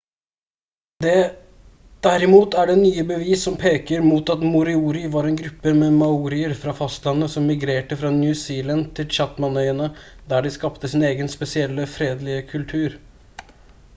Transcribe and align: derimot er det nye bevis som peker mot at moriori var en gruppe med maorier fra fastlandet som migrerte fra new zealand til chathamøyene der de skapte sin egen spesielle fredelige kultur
derimot 2.05 2.55
er 2.61 2.69
det 2.71 2.77
nye 2.79 3.03
bevis 3.11 3.43
som 3.47 3.57
peker 3.63 4.01
mot 4.11 4.31
at 4.35 4.45
moriori 4.53 5.03
var 5.17 5.27
en 5.31 5.37
gruppe 5.41 5.73
med 5.81 5.99
maorier 5.99 6.55
fra 6.63 6.73
fastlandet 6.79 7.33
som 7.35 7.47
migrerte 7.51 7.99
fra 8.01 8.11
new 8.17 8.33
zealand 8.45 8.89
til 9.01 9.09
chathamøyene 9.19 9.91
der 10.33 10.47
de 10.49 10.55
skapte 10.57 10.93
sin 10.95 11.07
egen 11.11 11.31
spesielle 11.37 11.87
fredelige 11.99 12.43
kultur 12.57 12.99